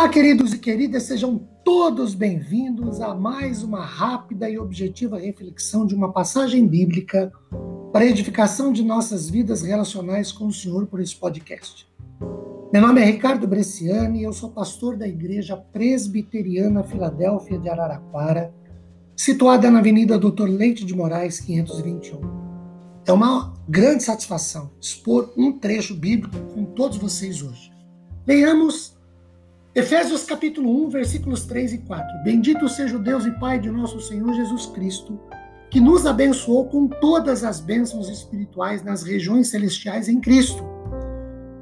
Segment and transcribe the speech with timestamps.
[0.00, 5.94] Olá, queridos e queridas, sejam todos bem-vindos a mais uma rápida e objetiva reflexão de
[5.94, 7.30] uma passagem bíblica
[7.92, 11.86] para edificação de nossas vidas relacionais com o Senhor por esse podcast.
[12.72, 18.54] Meu nome é Ricardo Bresciani e eu sou pastor da Igreja Presbiteriana Filadélfia de Araraquara,
[19.14, 22.20] situada na Avenida Doutor Leite de Moraes, 521.
[23.04, 27.70] É uma grande satisfação expor um trecho bíblico com todos vocês hoje.
[28.24, 28.98] Venhamos
[29.72, 32.24] Efésios capítulo 1, versículos 3 e 4.
[32.24, 35.20] Bendito seja o Deus e Pai de nosso Senhor Jesus Cristo,
[35.70, 40.64] que nos abençoou com todas as bênçãos espirituais nas regiões celestiais em Cristo.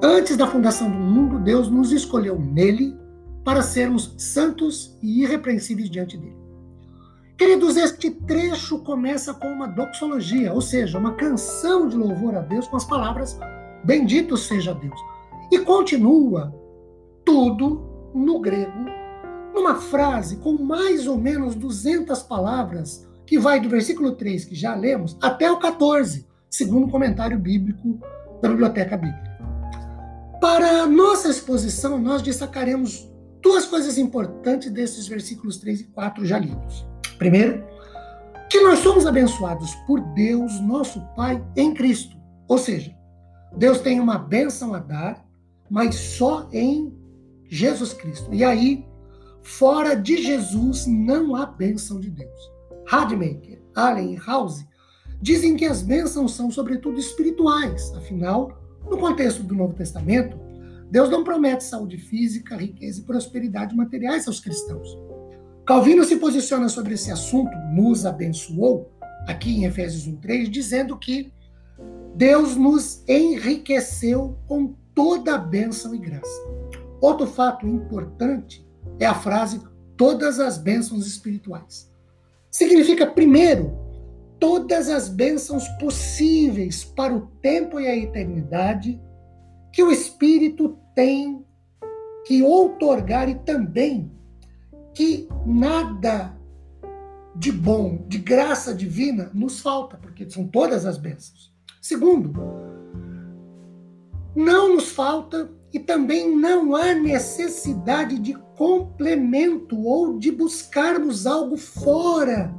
[0.00, 2.96] Antes da fundação do mundo, Deus nos escolheu nele
[3.44, 6.36] para sermos santos e irrepreensíveis diante dele.
[7.36, 12.68] Queridos, este trecho começa com uma doxologia, ou seja, uma canção de louvor a Deus
[12.68, 13.38] com as palavras
[13.84, 14.98] Bendito seja Deus.
[15.52, 16.52] E continua
[17.24, 18.86] tudo no grego,
[19.54, 24.74] numa frase com mais ou menos 200 palavras, que vai do versículo 3, que já
[24.74, 27.98] lemos, até o 14, segundo o comentário bíblico
[28.40, 29.36] da Biblioteca Bíblica.
[30.40, 33.10] Para nossa exposição, nós destacaremos
[33.42, 36.86] duas coisas importantes desses versículos 3 e 4 já lidos.
[37.18, 37.64] Primeiro,
[38.50, 42.16] que nós somos abençoados por Deus, nosso Pai, em Cristo.
[42.46, 42.94] Ou seja,
[43.56, 45.24] Deus tem uma bênção a dar,
[45.68, 46.92] mas só em
[47.48, 48.32] Jesus Cristo.
[48.32, 48.84] E aí,
[49.42, 52.50] fora de Jesus, não há bênção de Deus.
[52.86, 54.64] Radmacher, Allen e House
[55.20, 57.92] dizem que as bênçãos são, sobretudo, espirituais.
[57.96, 60.38] Afinal, no contexto do Novo Testamento,
[60.90, 64.96] Deus não promete saúde física, riqueza e prosperidade materiais aos cristãos.
[65.66, 68.92] Calvino se posiciona sobre esse assunto, nos abençoou,
[69.26, 71.32] aqui em Efésios 1,3, dizendo que
[72.14, 76.40] Deus nos enriqueceu com toda a bênção e graça.
[77.00, 78.66] Outro fato importante
[78.98, 79.60] é a frase
[79.96, 81.90] todas as bênçãos espirituais.
[82.50, 83.76] Significa, primeiro,
[84.38, 89.00] todas as bênçãos possíveis para o tempo e a eternidade
[89.72, 91.44] que o Espírito tem
[92.26, 94.10] que outorgar e também
[94.94, 96.34] que nada
[97.34, 101.54] de bom, de graça divina, nos falta, porque são todas as bênçãos.
[101.82, 102.32] Segundo,
[104.34, 112.50] não nos falta e também não há necessidade de complemento ou de buscarmos algo fora,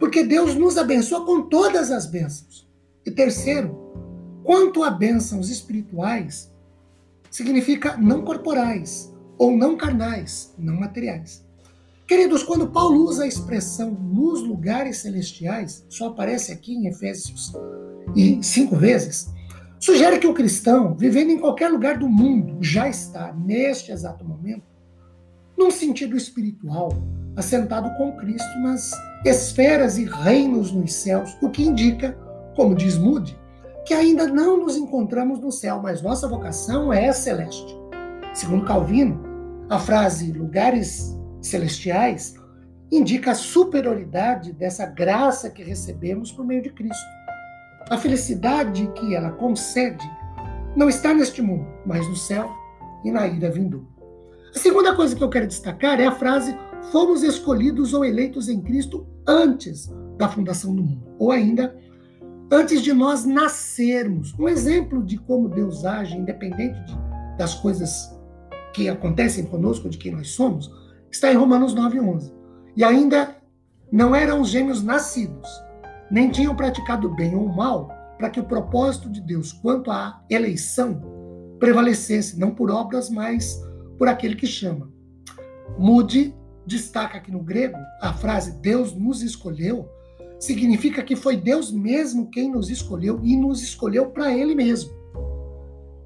[0.00, 2.68] porque Deus nos abençoa com todas as bênçãos.
[3.06, 3.78] E terceiro,
[4.42, 6.52] quanto a bênçãos espirituais,
[7.30, 11.46] significa não corporais ou não carnais, não materiais.
[12.04, 17.52] Queridos, quando Paulo usa a expressão nos lugares celestiais, só aparece aqui em Efésios
[18.16, 19.32] e cinco vezes,
[19.86, 24.64] Sugere que o cristão, vivendo em qualquer lugar do mundo, já está, neste exato momento,
[25.56, 26.88] num sentido espiritual,
[27.36, 28.90] assentado com Cristo nas
[29.24, 32.18] esferas e reinos nos céus, o que indica,
[32.56, 33.38] como diz Moody,
[33.84, 37.72] que ainda não nos encontramos no céu, mas nossa vocação é celeste.
[38.34, 39.22] Segundo Calvino,
[39.70, 42.34] a frase lugares celestiais
[42.90, 47.15] indica a superioridade dessa graça que recebemos por meio de Cristo.
[47.88, 50.04] A felicidade que ela concede
[50.74, 52.50] não está neste mundo, mas no céu
[53.04, 53.86] e na ira vindoura.
[54.54, 56.56] A segunda coisa que eu quero destacar é a frase
[56.90, 61.76] fomos escolhidos ou eleitos em Cristo antes da fundação do mundo, ou ainda
[62.50, 64.34] antes de nós nascermos.
[64.38, 66.98] Um exemplo de como Deus age, independente de,
[67.38, 68.16] das coisas
[68.72, 70.70] que acontecem conosco, de quem nós somos,
[71.10, 72.32] está em Romanos 9:11.
[72.76, 73.36] E ainda
[73.90, 75.48] não eram os gêmeos nascidos,
[76.10, 81.02] nem tinham praticado bem ou mal para que o propósito de Deus quanto à eleição
[81.58, 83.62] prevalecesse, não por obras, mas
[83.98, 84.90] por aquele que chama.
[85.78, 86.34] Mude
[86.66, 89.88] destaca aqui no grego a frase Deus nos escolheu,
[90.38, 94.90] significa que foi Deus mesmo quem nos escolheu e nos escolheu para Ele mesmo.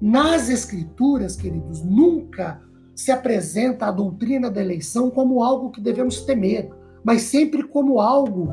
[0.00, 2.62] Nas Escrituras, queridos, nunca
[2.94, 6.68] se apresenta a doutrina da eleição como algo que devemos temer,
[7.04, 8.52] mas sempre como algo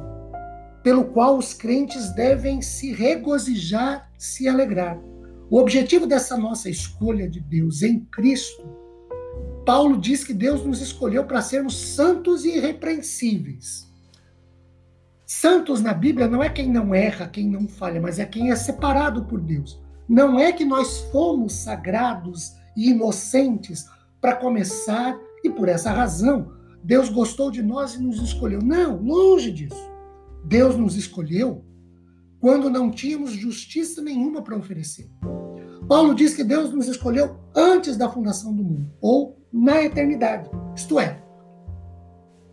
[0.86, 5.02] pelo qual os crentes devem se regozijar, se alegrar.
[5.50, 8.64] O objetivo dessa nossa escolha de Deus em Cristo,
[9.66, 13.92] Paulo diz que Deus nos escolheu para sermos santos e irrepreensíveis.
[15.26, 18.56] Santos na Bíblia não é quem não erra, quem não falha, mas é quem é
[18.56, 19.81] separado por Deus.
[20.08, 23.86] Não é que nós fomos sagrados e inocentes
[24.22, 26.54] para começar e por essa razão
[26.84, 28.60] Deus gostou de nós e nos escolheu.
[28.62, 29.94] Não, longe disso.
[30.45, 31.65] Deus nos escolheu
[32.39, 35.09] quando não tínhamos justiça nenhuma para oferecer.
[35.88, 40.50] Paulo diz que Deus nos escolheu antes da fundação do mundo, ou na eternidade.
[40.75, 41.24] Isto é,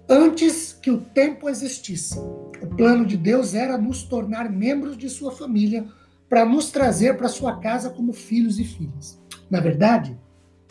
[0.09, 2.19] antes que o tempo existisse,
[2.63, 5.87] o plano de Deus era nos tornar membros de sua família
[6.29, 9.21] para nos trazer para sua casa como filhos e filhas.
[9.51, 10.19] Na verdade,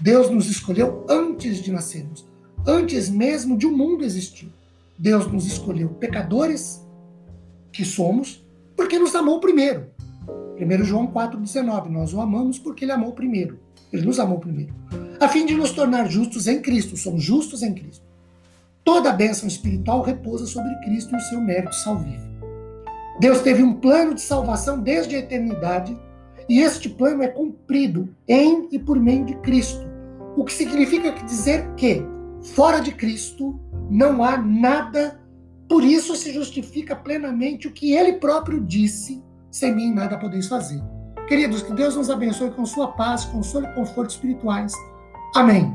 [0.02, 2.26] Deus nos escolheu antes de nascermos,
[2.66, 4.52] antes mesmo de o um mundo existir.
[4.98, 6.82] Deus nos escolheu pecadores
[7.72, 8.46] que somos,
[8.76, 9.88] porque nos amou primeiro.
[10.60, 13.60] 1 João 4,19, nós o amamos porque ele amou primeiro.
[13.92, 14.74] Ele nos amou primeiro.
[15.20, 18.06] A fim de nos tornar justos em Cristo, somos justos em Cristo.
[18.84, 22.32] Toda a bênção espiritual repousa sobre Cristo e o seu mérito salvífico.
[23.20, 25.96] Deus teve um plano de salvação desde a eternidade,
[26.50, 29.86] e este plano é cumprido em e por meio de Cristo.
[30.36, 32.04] O que significa dizer que,
[32.56, 33.60] fora de Cristo,
[33.90, 35.21] não há nada,
[35.72, 40.84] por isso se justifica plenamente o que ele próprio disse: sem mim nada podeis fazer.
[41.30, 44.74] Queridos, que Deus nos abençoe com sua paz, consolo e conforto espirituais.
[45.34, 45.74] Amém.